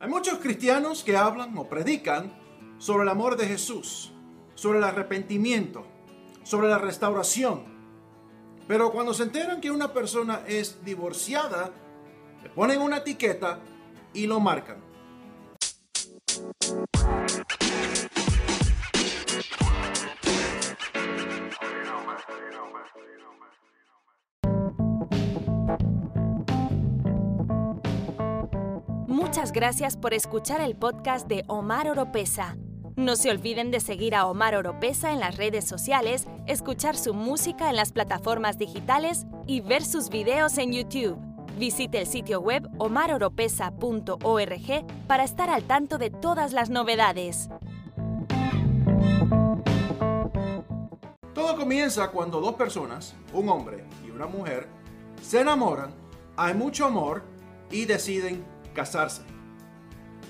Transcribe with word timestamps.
Hay 0.00 0.08
muchos 0.08 0.38
cristianos 0.38 1.02
que 1.02 1.16
hablan 1.16 1.58
o 1.58 1.68
predican 1.68 2.32
sobre 2.78 3.02
el 3.02 3.08
amor 3.08 3.36
de 3.36 3.48
Jesús, 3.48 4.12
sobre 4.54 4.78
el 4.78 4.84
arrepentimiento, 4.84 5.84
sobre 6.44 6.68
la 6.68 6.78
restauración. 6.78 7.64
Pero 8.68 8.92
cuando 8.92 9.12
se 9.12 9.24
enteran 9.24 9.60
que 9.60 9.72
una 9.72 9.92
persona 9.92 10.42
es 10.46 10.84
divorciada, 10.84 11.72
le 12.44 12.48
ponen 12.50 12.80
una 12.80 12.98
etiqueta 12.98 13.58
y 14.14 14.28
lo 14.28 14.38
marcan. 14.38 14.76
Muchas 29.18 29.50
gracias 29.50 29.96
por 29.96 30.14
escuchar 30.14 30.60
el 30.60 30.76
podcast 30.76 31.26
de 31.26 31.42
Omar 31.48 31.90
Oropesa. 31.90 32.56
No 32.94 33.16
se 33.16 33.32
olviden 33.32 33.72
de 33.72 33.80
seguir 33.80 34.14
a 34.14 34.26
Omar 34.26 34.54
Oropesa 34.54 35.12
en 35.12 35.18
las 35.18 35.36
redes 35.36 35.66
sociales, 35.66 36.28
escuchar 36.46 36.96
su 36.96 37.14
música 37.14 37.68
en 37.68 37.74
las 37.74 37.90
plataformas 37.90 38.58
digitales 38.58 39.26
y 39.44 39.60
ver 39.60 39.84
sus 39.84 40.08
videos 40.08 40.56
en 40.56 40.72
YouTube. 40.72 41.18
Visite 41.58 41.98
el 41.98 42.06
sitio 42.06 42.40
web 42.40 42.68
omaroropesa.org 42.78 44.86
para 45.08 45.24
estar 45.24 45.50
al 45.50 45.64
tanto 45.64 45.98
de 45.98 46.10
todas 46.10 46.52
las 46.52 46.70
novedades. 46.70 47.48
Todo 51.34 51.56
comienza 51.56 52.12
cuando 52.12 52.40
dos 52.40 52.54
personas, 52.54 53.16
un 53.32 53.48
hombre 53.48 53.84
y 54.06 54.10
una 54.10 54.28
mujer, 54.28 54.68
se 55.20 55.40
enamoran, 55.40 55.90
hay 56.36 56.54
mucho 56.54 56.86
amor 56.86 57.24
y 57.72 57.84
deciden 57.84 58.57
casarse. 58.78 59.22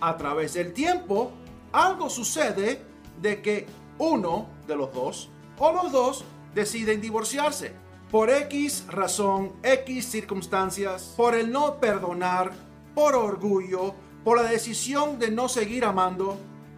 A 0.00 0.18
través 0.18 0.52
del 0.52 0.74
tiempo, 0.74 1.32
algo 1.72 2.10
sucede 2.10 2.82
de 3.22 3.40
que 3.40 3.66
uno 3.96 4.48
de 4.66 4.76
los 4.76 4.92
dos 4.92 5.30
o 5.58 5.72
los 5.72 5.90
dos 5.90 6.24
deciden 6.54 7.00
divorciarse. 7.00 7.72
Por 8.10 8.28
X 8.28 8.84
razón, 8.88 9.54
X 9.62 10.10
circunstancias, 10.10 11.14
por 11.16 11.34
el 11.34 11.50
no 11.50 11.80
perdonar, 11.80 12.52
por 12.94 13.14
orgullo, 13.14 13.94
por 14.22 14.36
la 14.36 14.50
decisión 14.50 15.18
de 15.18 15.30
no 15.30 15.48
seguir 15.48 15.86
amando. 15.86 16.36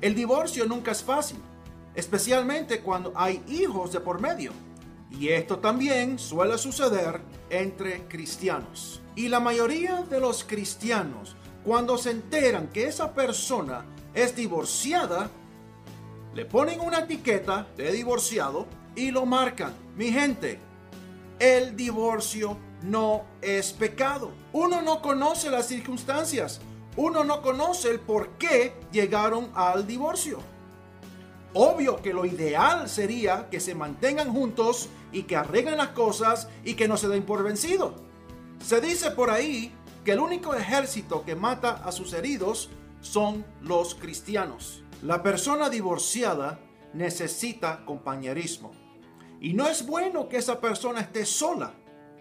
El 0.00 0.14
divorcio 0.14 0.64
nunca 0.64 0.92
es 0.92 1.02
fácil, 1.02 1.40
especialmente 1.96 2.82
cuando 2.82 3.12
hay 3.16 3.42
hijos 3.48 3.92
de 3.92 3.98
por 3.98 4.20
medio. 4.20 4.52
Y 5.10 5.28
esto 5.28 5.58
también 5.58 6.18
suele 6.18 6.58
suceder 6.58 7.20
entre 7.50 8.06
cristianos. 8.08 9.00
Y 9.14 9.28
la 9.28 9.40
mayoría 9.40 10.02
de 10.02 10.20
los 10.20 10.44
cristianos 10.44 11.36
cuando 11.64 11.98
se 11.98 12.10
enteran 12.12 12.68
que 12.68 12.86
esa 12.86 13.12
persona 13.12 13.84
es 14.14 14.34
divorciada, 14.34 15.30
le 16.34 16.44
ponen 16.44 16.80
una 16.80 17.00
etiqueta 17.00 17.66
de 17.76 17.92
divorciado 17.92 18.66
y 18.94 19.10
lo 19.10 19.26
marcan. 19.26 19.74
Mi 19.96 20.10
gente, 20.10 20.58
el 21.38 21.76
divorcio 21.76 22.56
no 22.82 23.24
es 23.42 23.72
pecado. 23.72 24.32
Uno 24.52 24.82
no 24.82 25.02
conoce 25.02 25.50
las 25.50 25.66
circunstancias. 25.66 26.60
Uno 26.96 27.22
no 27.22 27.42
conoce 27.42 27.90
el 27.90 28.00
por 28.00 28.30
qué 28.38 28.74
llegaron 28.90 29.50
al 29.54 29.86
divorcio. 29.86 30.38
Obvio 31.54 32.02
que 32.02 32.12
lo 32.12 32.26
ideal 32.26 32.88
sería 32.88 33.48
que 33.50 33.60
se 33.60 33.74
mantengan 33.74 34.32
juntos 34.32 34.88
y 35.12 35.22
que 35.22 35.36
arreglen 35.36 35.78
las 35.78 35.88
cosas 35.88 36.48
y 36.64 36.74
que 36.74 36.88
no 36.88 36.96
se 36.96 37.08
den 37.08 37.24
por 37.24 37.42
vencido. 37.42 37.94
Se 38.62 38.80
dice 38.80 39.10
por 39.10 39.30
ahí 39.30 39.72
que 40.04 40.12
el 40.12 40.20
único 40.20 40.54
ejército 40.54 41.24
que 41.24 41.34
mata 41.34 41.82
a 41.84 41.92
sus 41.92 42.12
heridos 42.12 42.70
son 43.00 43.44
los 43.62 43.94
cristianos. 43.94 44.84
La 45.02 45.22
persona 45.22 45.70
divorciada 45.70 46.60
necesita 46.92 47.84
compañerismo. 47.84 48.72
Y 49.40 49.54
no 49.54 49.68
es 49.68 49.86
bueno 49.86 50.28
que 50.28 50.38
esa 50.38 50.60
persona 50.60 51.00
esté 51.00 51.24
sola 51.24 51.74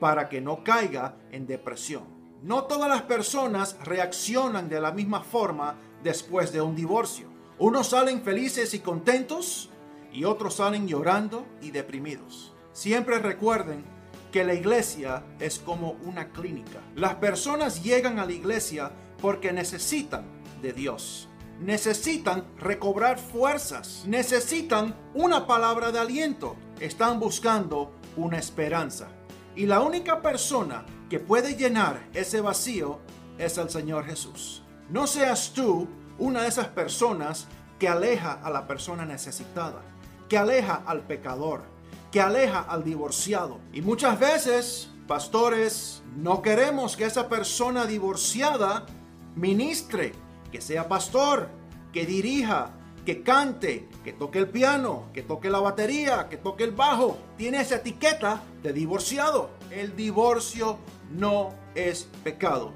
para 0.00 0.28
que 0.28 0.40
no 0.40 0.64
caiga 0.64 1.16
en 1.30 1.46
depresión. 1.46 2.04
No 2.42 2.64
todas 2.64 2.88
las 2.88 3.02
personas 3.02 3.76
reaccionan 3.84 4.68
de 4.68 4.80
la 4.80 4.90
misma 4.90 5.22
forma 5.22 5.76
después 6.02 6.52
de 6.52 6.60
un 6.60 6.74
divorcio. 6.74 7.28
Unos 7.62 7.90
salen 7.90 8.22
felices 8.22 8.74
y 8.74 8.80
contentos 8.80 9.70
y 10.12 10.24
otros 10.24 10.54
salen 10.54 10.88
llorando 10.88 11.46
y 11.60 11.70
deprimidos. 11.70 12.52
Siempre 12.72 13.20
recuerden 13.20 13.84
que 14.32 14.42
la 14.42 14.54
iglesia 14.54 15.22
es 15.38 15.60
como 15.60 15.92
una 16.02 16.30
clínica. 16.30 16.80
Las 16.96 17.14
personas 17.14 17.84
llegan 17.84 18.18
a 18.18 18.26
la 18.26 18.32
iglesia 18.32 18.90
porque 19.20 19.52
necesitan 19.52 20.24
de 20.60 20.72
Dios. 20.72 21.28
Necesitan 21.60 22.46
recobrar 22.58 23.20
fuerzas. 23.20 24.02
Necesitan 24.08 24.96
una 25.14 25.46
palabra 25.46 25.92
de 25.92 26.00
aliento. 26.00 26.56
Están 26.80 27.20
buscando 27.20 27.92
una 28.16 28.38
esperanza. 28.38 29.06
Y 29.54 29.66
la 29.66 29.82
única 29.82 30.20
persona 30.20 30.84
que 31.08 31.20
puede 31.20 31.54
llenar 31.54 32.08
ese 32.12 32.40
vacío 32.40 32.98
es 33.38 33.56
el 33.56 33.70
Señor 33.70 34.04
Jesús. 34.04 34.64
No 34.88 35.06
seas 35.06 35.52
tú 35.54 35.86
una 36.18 36.42
de 36.42 36.48
esas 36.48 36.68
personas 36.68 37.46
que 37.78 37.88
aleja 37.88 38.32
a 38.32 38.50
la 38.50 38.66
persona 38.66 39.04
necesitada, 39.04 39.82
que 40.28 40.38
aleja 40.38 40.82
al 40.86 41.00
pecador, 41.00 41.62
que 42.10 42.20
aleja 42.20 42.60
al 42.60 42.84
divorciado. 42.84 43.58
Y 43.72 43.82
muchas 43.82 44.18
veces, 44.20 44.90
pastores, 45.08 46.02
no 46.16 46.42
queremos 46.42 46.96
que 46.96 47.04
esa 47.04 47.28
persona 47.28 47.86
divorciada 47.86 48.86
ministre, 49.34 50.12
que 50.50 50.60
sea 50.60 50.88
pastor, 50.88 51.48
que 51.92 52.06
dirija, 52.06 52.70
que 53.04 53.22
cante, 53.22 53.88
que 54.04 54.12
toque 54.12 54.38
el 54.38 54.48
piano, 54.48 55.04
que 55.12 55.22
toque 55.22 55.50
la 55.50 55.58
batería, 55.58 56.28
que 56.28 56.36
toque 56.36 56.64
el 56.64 56.72
bajo. 56.72 57.18
Tiene 57.36 57.60
esa 57.60 57.76
etiqueta 57.76 58.42
de 58.62 58.72
divorciado. 58.72 59.50
El 59.70 59.96
divorcio 59.96 60.78
no 61.10 61.50
es 61.74 62.08
pecado. 62.22 62.72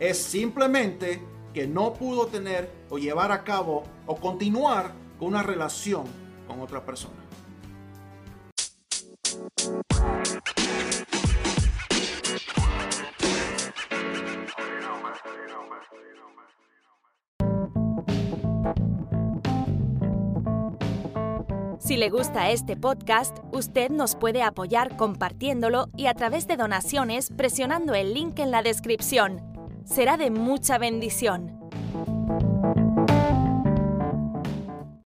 Es 0.00 0.18
simplemente 0.18 1.22
que 1.56 1.66
no 1.66 1.94
pudo 1.94 2.26
tener 2.26 2.70
o 2.90 2.98
llevar 2.98 3.32
a 3.32 3.42
cabo 3.42 3.82
o 4.04 4.16
continuar 4.16 4.92
con 5.18 5.28
una 5.28 5.42
relación 5.42 6.04
con 6.46 6.60
otra 6.60 6.84
persona. 6.84 7.14
Si 21.78 21.96
le 21.96 22.10
gusta 22.10 22.50
este 22.50 22.76
podcast, 22.76 23.38
usted 23.52 23.88
nos 23.88 24.14
puede 24.14 24.42
apoyar 24.42 24.98
compartiéndolo 24.98 25.88
y 25.96 26.04
a 26.04 26.12
través 26.12 26.46
de 26.46 26.58
donaciones 26.58 27.30
presionando 27.34 27.94
el 27.94 28.12
link 28.12 28.40
en 28.40 28.50
la 28.50 28.60
descripción. 28.60 29.55
Será 29.86 30.16
de 30.16 30.30
mucha 30.30 30.78
bendición. 30.78 31.55